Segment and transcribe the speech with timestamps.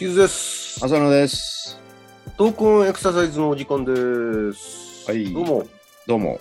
[0.00, 0.82] キズです。
[0.82, 1.78] 浅野です。
[2.38, 3.92] トークンエクササイズのお時間で
[4.54, 5.04] す。
[5.06, 5.66] はいどうも。
[6.06, 6.40] どうも。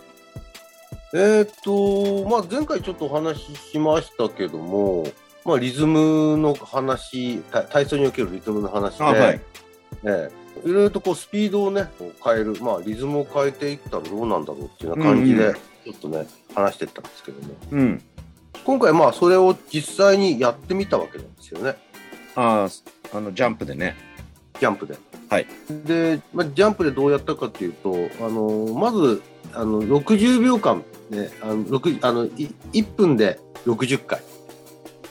[1.14, 5.06] えーっと、まあ、前回ちょっとお話ししましたけども、
[5.44, 9.42] まあ、リズムの話、た体操におけるリズムの話で、あはい。
[10.06, 10.30] え
[10.66, 11.90] えいろいろとこうスピードをね、
[12.24, 18.02] 変える、まあ、リズムを変えていったらどうなんだろうっていうような感じで、うんうんちょっとね、話していったんですけども、うん。
[18.64, 21.76] 今回、まあ、それを実際にやってみたわけなんですよね、
[22.40, 22.70] あ
[23.14, 23.98] あ、あの、ジャンプでね。
[24.60, 24.98] ジャンプで。
[25.30, 25.48] はい。
[25.86, 29.22] で、まあ、ジャンプでどうやったかっていうと、あのまず
[29.54, 34.22] あの60秒間、ね、あの6あのい1分で60回、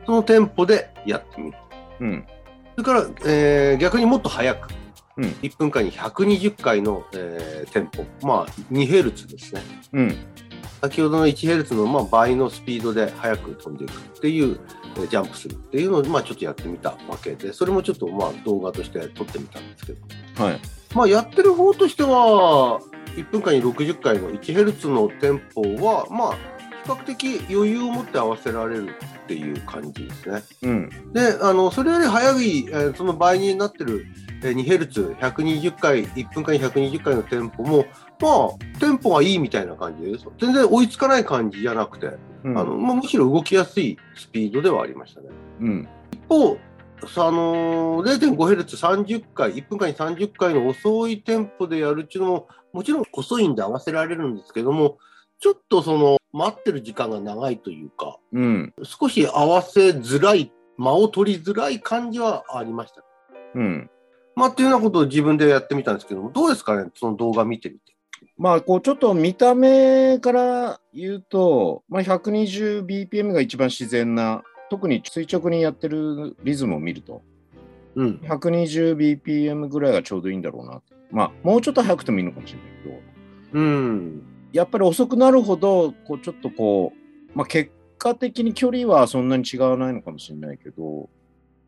[0.07, 1.59] そのテンポでやってみる。
[2.01, 2.27] うん。
[2.77, 4.69] それから、えー逆にもっと速く。
[5.17, 5.25] うん。
[5.25, 8.05] 1分間に120回の、えーテンポ。
[8.27, 9.63] まあ、2Hz ですね。
[9.93, 10.17] うん。
[10.81, 14.59] 先ほどの 1Hz のまあ倍のスピードで速く飛んでいくっていう、
[14.97, 20.61] えージャンプするっていうのをまあちょっとやってみたわけで、それもちょっとまあ動画として撮ってみたんですけど、はい。
[20.95, 22.81] まあやってる方としては、
[23.17, 26.60] 1分間に60回の 1Hz のテンポは、まあ比
[26.91, 28.91] 較的余裕を持って合わせられる
[29.25, 30.43] っていう感じですね。
[30.63, 31.13] うん。
[31.13, 34.07] で、あの、それより早い、えーその倍になってる、
[34.43, 37.87] えー 2Hz、120回、1分間に120回のテンポも、
[38.21, 38.29] ま
[38.77, 40.27] あ、テンポがいいみたいな感じです。
[40.39, 42.11] 全然追いつかない感じじゃなくて、
[42.45, 42.59] うん。
[42.59, 45.29] あの、まあ、むしろ動きやすいスピードではありましたね。
[45.61, 45.89] うん。
[46.13, 46.59] 一方、
[47.09, 54.99] さあのー、0.5Hz30 回、1分間に30回の遅いテンポでやるっていうのも、もちろん遅いんで合わせられるんですけども、
[55.41, 58.75] ちょっとその、待ってる時間が長いというか、うん。
[58.83, 63.05] 少し合わせづらい、間を取りづらい感じはありました。
[63.55, 63.91] うん。
[64.37, 67.95] まあ、っていうようなことを自分でやってみたんですけども、どうですかね、その動画見てみて。
[68.39, 77.23] まあ、こう、ちょっと見た目から言うと、まあ、120bpm が一番自然な、特に垂直にやってるリズムを見ると、
[77.97, 78.21] うん。
[78.23, 80.81] 120bpm ぐらいがちょうどいいんだろうな。
[81.11, 84.23] まあ、もうちょっと速くてもいいのかもしれないけど、うん。
[84.53, 91.09] やっぱり遅くなるほど、こうちょっとこう、まあ、結果的に距離はそんなに違わないのかもしれないけど、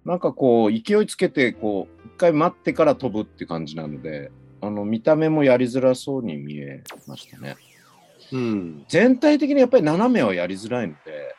[0.04, 7.56] なんかこう、勢いつけて、こう、一回待ってから飛ぶって感じなので、あの、見た目もやりづらそうに見えましたね。
[8.32, 8.84] うん。
[8.88, 11.34] 全体的にやっぱり斜めはやりづらいので、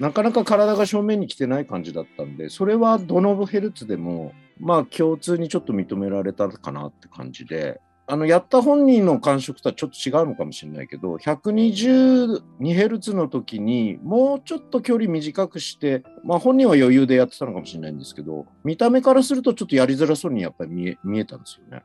[0.00, 21.82] なかなか体が正面に来てない感じだったんで、それはどのヘルツでも、まあ共通にちょっと認められたかなって感じで、あの、やった本人の感触とはちょっと違うのかもしれないけど、122ヘルツの時にもうちょっと距離短くして、まあ本人は余裕でやってたのかもしれないんですけど、見た目からするとちょっとやりづらそうにやっぱり見え見えたんですよね。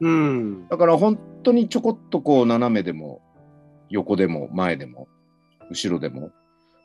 [0.00, 0.68] うん。
[0.68, 3.20] だから本当にちょこっとこう斜めでも
[3.90, 5.08] 横でも前でも
[5.68, 6.30] 後ろでも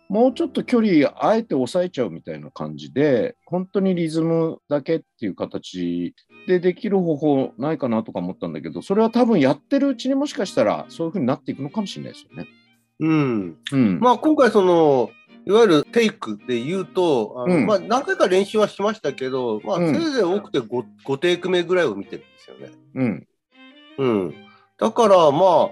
[0.09, 6.13] もうちょっと距離あえて抑えちゃうみたいな感じで本当にリズムだけっていう形
[6.47, 12.47] でできる方法ないかなとか思ったんだけどそれは多分やってるうちにもしかしたらそういう風になっていくのかもしれないですよね。
[13.00, 13.57] うん。
[13.71, 14.00] うん。
[14.00, 15.09] まあ、今回その、
[15.45, 22.71] いわゆるテイクで言うと、あのうんまあ、何回か練習はしましたけど、まあ、うんせいぜい多くて 5, 5テイク目ぐらいを見てるんですよね。
[22.95, 23.27] うん。
[23.98, 24.36] うん。
[24.77, 25.69] だから、まあ、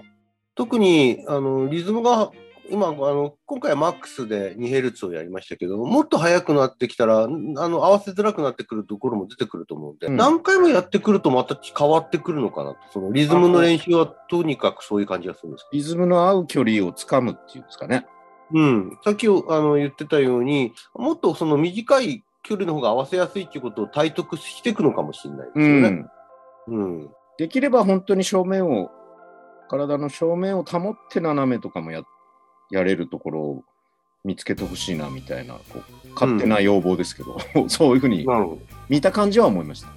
[0.54, 2.30] 特に、あの、リズムが、
[2.70, 12.78] 今、あの、今回はマックスで 2Hz をやりましたけど、もっと速くなってきたら、んあの、合わせづらくなってくるところも出てくると思うんで、うん何回もやってくるとまた変わってくるのかなと。
[12.92, 18.06] そのリズムの練習はとにかくそういう感じがするんですリズムの合う距離をつかむっていうんですかね。
[18.52, 25.88] うん、さっきあの言ってたように、もっとその短い距離の方が合わせやすいっていうことを体得していくのかもしれないですうよね。
[25.88, 26.10] ん。
[26.68, 27.10] うん。
[27.38, 28.90] できれば本当に正面を、
[29.68, 32.02] 体の正面を保って斜めとかもや
[32.70, 33.64] やれるところを
[34.24, 37.38] 見つけてほしいなみたいな、こう勝手な要望ですけど、
[37.68, 38.26] そういうふうに。
[38.88, 39.88] 見た感じは思いました。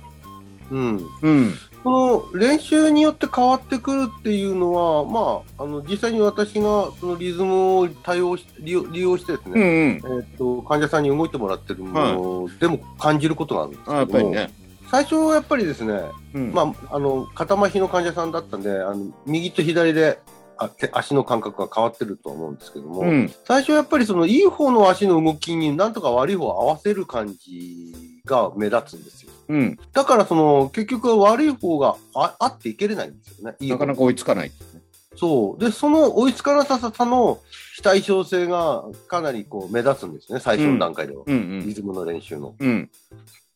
[0.72, 1.10] うん。
[1.22, 1.54] うん。
[1.84, 10.18] その練習によって変わってくるっていうのは、まあ、あの実際に私がそのリズムを対応し利用利用してですうんね、うん。
[10.18, 14.50] えっと患者さんに動いてもらってるものでも感じることがあるんですけども、っぱりね。
[14.90, 16.02] 最初はやっぱりですね、
[16.34, 16.52] うん。
[16.54, 20.20] まあ、あの肩麻痺の患者さんだったんであの右と左で
[20.58, 23.34] あ手足の感覚が変わってると思うんですけども、うん。
[23.46, 27.94] 最初やっぱりそのいい方の足の動きになんとか悪い方を合わせる感じ
[28.26, 29.32] が目立つんですよ。
[29.50, 29.80] うん。
[29.94, 33.56] だからその結局は悪い方があ合っていけれないんですよね。
[33.60, 34.82] いい方なかなか追いつかないっていうね。
[35.16, 35.64] そう。
[35.64, 37.40] で、その追いつかなささの
[37.76, 41.24] 非対称性がかなりこう目立つんですね、最初の段階では。
[41.26, 42.56] うんリズムの練習の。
[42.60, 42.90] うん。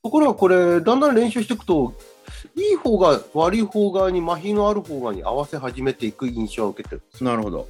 [0.03, 0.09] うん。
[0.09, 1.94] ところがこれ、だんだん練習していくと、
[2.56, 7.30] いい方が悪い方側に麻痺のある方側に合わせ始めていく印象を受けてるんですよ。
[7.30, 7.68] なるほど。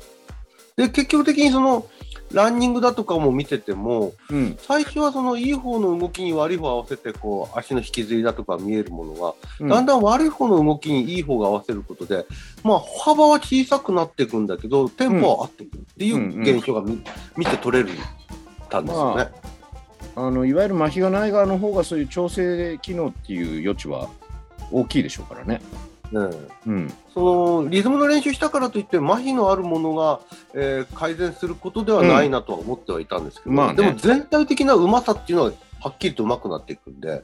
[0.76, 1.88] で、結局的にその、
[2.32, 4.58] ランニングだとかも見てても、うん。
[4.58, 12.26] 最初はそのいい方の動きに悪い方を合わせて、こう、足の引きずりだとか見えるものが、うんだんだん悪い方の動きにいい方が合わせることで、
[12.64, 17.04] まあ、歩幅は小さくなっていくんだけど、テンポは合ってくるっていう現象が見,、
[17.36, 17.90] 見て取れる
[18.72, 19.24] たんですよね。
[19.24, 19.41] あ
[20.16, 24.10] のいわゆる麻痺がない側の方がそういう調整機能っていう余地は
[24.72, 25.62] 大きいでしょうからね。
[26.12, 26.94] うんうん。
[27.14, 30.20] そのリズムの練習したからといって、麻痺のあるものが、
[30.54, 37.24] えー改善することではないなとは思ってはいたんですけど、まあねでも全体的なうまさっていうのははっきりとうまくなっていくんで、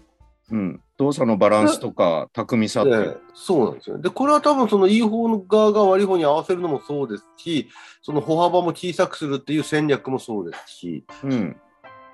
[0.52, 0.82] うん。
[0.98, 4.04] 動作のバランスとか巧みさってそうなんですよね。
[4.04, 7.70] で、これは多分そのいい方の側が悪い方に合わせるのもそうですし、
[8.02, 11.58] その歩幅も小さくするっていう戦略もそうですし、うん。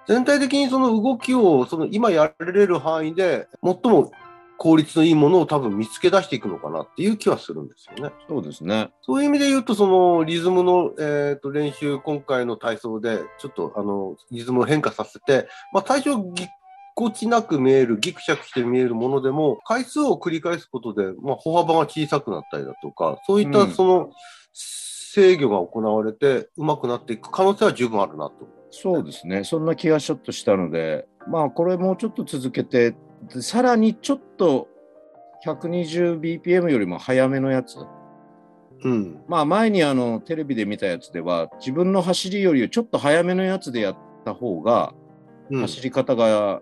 [0.08, 4.12] 全体的にその動きをその今やれる範囲で最も
[4.58, 8.14] 効率のいいものを多分見つけ出していくのかなっていう気はするんですよね。
[8.30, 8.92] そうですね。
[9.02, 16.48] そういう意味で言うと、そのリズムの、えー、と練習、今回の体操でちょっとあのリズムを変化させて、まあ、最初、ぎっ
[16.96, 24.12] こちなく見える、ギクシャクして見えるものでも、回数を繰り返すことで、まあ、歩幅が小さくなったりだとか、そういったうんその
[24.54, 28.63] 制御が行われて、上手くなっていく可能性は十分あるなと。
[28.76, 29.44] そうですね。
[29.44, 32.96] そんな気がちょっとしたので、まあこれもうちょっと続けて、
[33.32, 34.68] でさらにちょっと
[35.46, 37.78] 120bpm よりも早めのやつ。
[38.84, 39.22] うん。
[39.28, 44.96] まあ前にあのテレビで見たやつでは、自分の走りよりちょっと早めのやつでやった方が、
[45.52, 46.62] うん、走り方が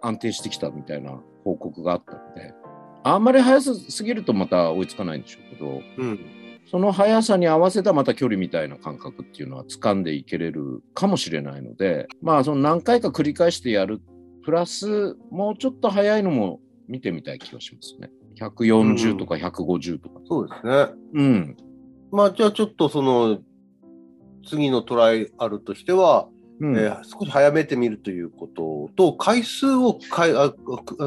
[0.00, 2.54] 安定してきたみたいな報告があったので、
[3.04, 6.39] あんまり速すぎるとまた追いつかないんでしょうけど、うん。
[6.70, 14.00] その速さに合わせたまた距離みたいな感覚っていうのは掴んでいけれるかもしれないので、まあその何回か繰り返してやる、
[14.44, 18.10] プラスもうちょっと速いのも見てみたい気がしますね。
[18.40, 20.20] 140とか150とか。
[20.28, 20.86] そうですね。
[21.14, 21.56] うん。
[22.12, 23.40] まあ、じゃあちょっとその、
[24.48, 26.28] 次のトライあるとしては、
[26.60, 30.52] うんえー少し早めてみるということと、回数をかいあ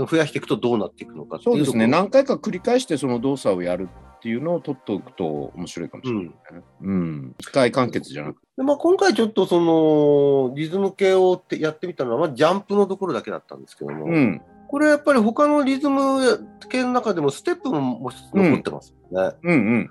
[0.10, 1.88] 増やしていくとどうなっていくのかそうですね。
[1.88, 3.88] 何回か繰り返してその動作をやる
[4.24, 6.34] っていうのを取っておくと面白いかもしれないね。
[6.82, 7.36] うん。
[7.40, 8.48] 機械完結じゃなくて。
[8.56, 14.42] でまあ、今回ちょっとそのリズム系をってやってみたのは、まあ、ジャンプのところだけだったんですけども、うん。
[14.70, 16.40] これやっぱり他のリズム
[16.70, 19.36] 系の中でもステップももし残ってますよね。
[19.44, 19.90] うんうん。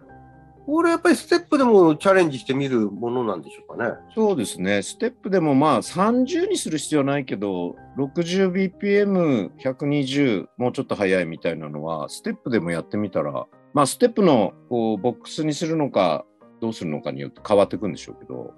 [0.64, 3.94] これやっぱりステップでもチャレンジしてみるものなんでしょうかね。
[4.14, 4.82] そうですね。
[4.82, 16.24] ステップでもまあ30にする必要はないけど、60bpm、120、もうちょっと速いみたいなのは、ステップでもやってみたら、まあステップのこうボックスにするのか、
[16.60, 18.54] どうするのかによって変わってくんでしょうけど、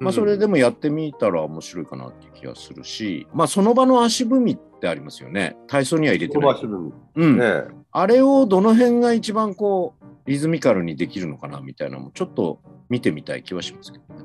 [0.00, 5.56] まあそれでもやってみたら面白いかなっていう気がするし、まあその場の足踏みってありますよね。
[5.66, 6.60] 体操には入れてない
[7.16, 7.38] うん。
[7.38, 7.64] ね。
[7.92, 14.24] あれをどの辺が一番こう、リズミカルにできるのかなみたいなのもちょっと見てみたい気はしますけどね。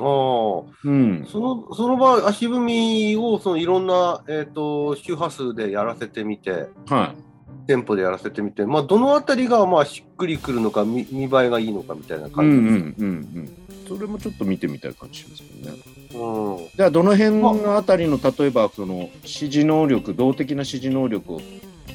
[0.00, 0.78] ああ。
[0.84, 1.26] うん。
[1.26, 7.31] そのその場合、足踏みをそのいろんな、えー、と周波数でやらせてみて、はい。
[7.66, 13.02] テンポでやらせてみて、まあ、どのあたりがまあしっくりくるのか、見見栄えがいいのかみたいなうんう感じんです。
[13.02, 13.62] うんうん。
[13.88, 15.78] それもちょっと見てみたい感じしますけどね。
[16.14, 21.40] うんじゃあどの辺のあたりの例えばその指示能力動的な指示能力を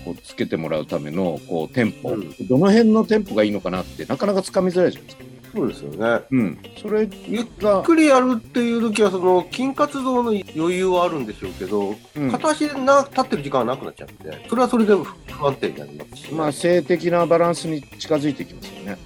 [0.03, 5.36] こうつけてもらうためのこうテンポ、うんどの辺のテンポがいいのかなってなかなかつかみづらいじゃないですか。
[5.57, 6.25] そうですよね。
[6.29, 6.59] うん。
[6.79, 18.97] それゆっが、くりやるっていう時は、その筋活動の余裕はあるんでしょうけど、うん片足でな立ってる時間はなくなっちゃうんで、それはそれで不安定になりますし、まあ性的なバランスに近づいてきますよね。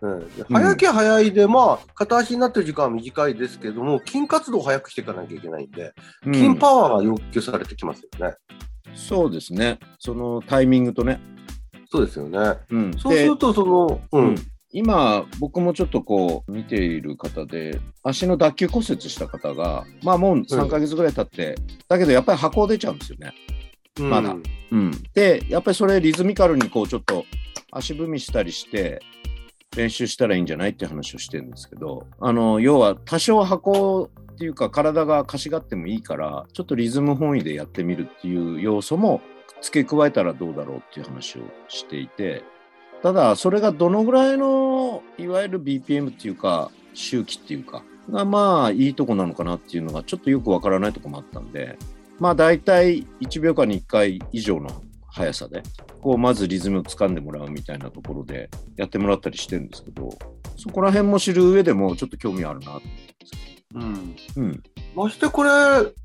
[0.00, 5.94] うんで早きゃ早いで、まあ、片足になってる時間は短いですけども、筋活動を早くしていかなきゃいけないんで、
[6.26, 8.34] うん筋パワーが要求されてきますよね。
[8.94, 9.78] そうですね。
[9.98, 11.20] そのタイミングとね。
[11.90, 12.58] そうですよね。
[12.70, 12.98] うん。
[12.98, 14.36] そうすると、その、ううんん、
[14.74, 21.54] 今、僕もちょっとこう見ている方で、足の脱臼骨折した方が、まあもう3ヶ月ぐらい経って、
[21.88, 23.32] だけどやっぱり箱出ちゃうんですよね。
[24.00, 24.32] まだ。
[24.32, 27.24] うんうん、で、やっぱりそれリズミカルにこうちょっと
[27.70, 29.00] 足踏みしたりして
[29.76, 39.20] 練習したらいいんじゃないって話をしてるんですけど、あの、要は多少箱っていうか体がかしがってもいいから、ちょっとリズム本位でやってみるっていう要素も
[39.60, 42.42] 付け加えたらどうだろうっていう話をしていて、
[43.04, 51.76] ただそれがどのぐらいのいわゆる BPM っていうか周期っていうかがまあいいとこなのかなっていうのがちょっとよくわからないとこもあったんで
[52.18, 54.70] まあ大体1秒間に1回以上の
[55.06, 55.62] 速さで
[56.00, 60.08] こうまずリズムを掴んでもらうみたいなところでやってもらったりしてるんですけど
[60.56, 63.14] そこら辺も知る上でもちょっと興味あるなと思って
[63.74, 63.82] うん。
[63.82, 64.62] ますうん、
[64.94, 65.50] ましてこれ、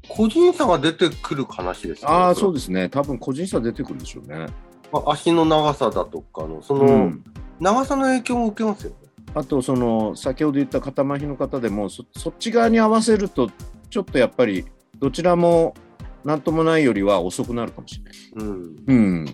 [0.10, 2.16] 個人差が出てくる話ですよね。
[2.16, 4.48] ああそうでですね多分個人差出てくるでしょうね。
[4.92, 7.24] 足の長さだとかの、その、うん
[7.60, 8.96] 長さの影響も受けますよね。
[9.36, 13.52] あとその先ほど言った肩麻痺の方でもそそっち側に合わせると
[13.90, 14.66] ちょっとやっぱり
[14.98, 15.76] どちらも
[16.24, 18.14] なんともないよりは遅くなるかもしれない。
[18.36, 18.76] うん。
[18.88, 19.26] うん。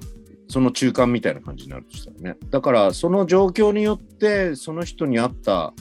[0.48, 2.38] その中間みたいな感じになるとしたらね。
[2.50, 5.74] だからその状況によってその人に合った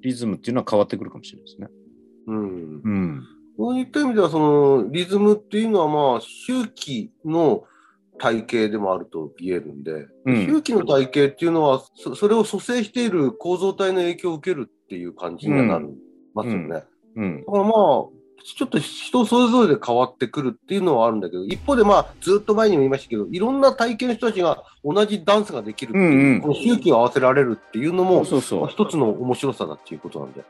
[0.00, 1.68] リズムっていうのは変わってくるかもしれないですね。
[2.28, 2.80] うん。
[2.82, 3.22] うん。
[3.58, 7.64] そういった意味では、そのリズムっていうのは、まあ、周期の
[8.20, 15.86] 体系でもあると言えるんで、うん周期の体系っていうのはそ、それを蘇生している構造体の影響を受けるっていう感じにはなり
[16.34, 16.68] ますよね。
[16.68, 16.86] だか
[17.16, 17.44] うん。
[17.46, 30.42] らまあ、ちょっと人それぞれで変わってくるっていうのはあるんだけど、一方でまあ、ずっと前にも言いましたけど、いろんな体系の人たちが同じダンスができるっていう、うんうんこの周期を合わせられるっていうのも、そうそうまあ一つの面白さだっていうことなんで。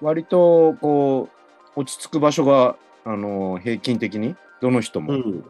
[0.00, 1.28] 割とこ
[1.76, 5.44] う落ち着く場所があの平均的にどの人もうん。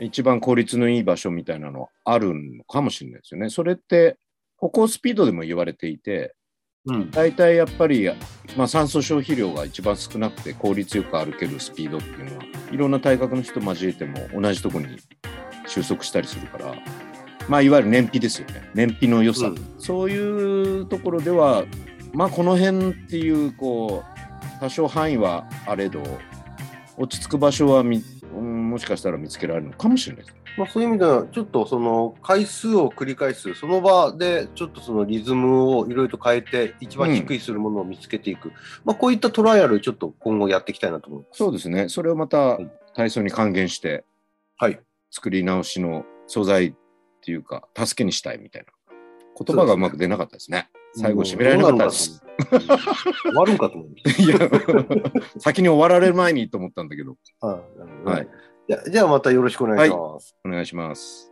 [0.00, 3.50] 一番効率のいい場所みたいなのあるのかもしれないですよね。
[3.50, 4.16] それって
[4.56, 6.34] 歩行スピードでも言われていて、
[6.86, 7.10] うん。
[7.10, 8.10] 大体やっぱり、
[8.56, 14.96] まあ、酸素消費量が一番少なくて効率よく歩けるスピードっていうのはいろんな体格の人交えても同じところに
[15.66, 16.74] 収束したりするから、
[17.48, 21.64] まあ、いわゆる燃費ですよね燃費の良さ、うんそういうところでは、
[22.12, 26.02] まあ、この辺っていうこう多少範囲はあれど
[26.96, 30.36] 落ち着く場所はみ、うんもしかしたら見つけられるのかもしれないです。
[30.56, 38.52] まあ、そういう意味では、ちょっとその回数を繰り返す、その場でちょっとそのリズムをいろいろと変えて、一番低いするものを見つけていく、
[38.84, 41.38] まあ、こういったトライアル、ちょっと今後やっていきたいなと思います。
[41.38, 44.04] そうですねそれをまたい体操に還元して
[44.56, 44.80] はい。
[45.10, 46.74] 作り直しの素材っ
[47.24, 48.72] ていうか、助けにしたいみたいな。
[49.44, 50.68] 言葉がうまく出なかったですね。
[50.94, 52.22] 最後締められなかったです。
[52.50, 54.38] 終わるんかと思いまし いや、
[55.38, 57.46] 先に終わられる前にと思ったんだけど、た。
[57.46, 58.28] はい。
[58.90, 60.36] じゃあまたよろしくお願いします。
[60.44, 61.31] お願いします。